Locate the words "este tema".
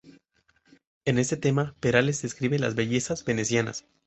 1.19-1.75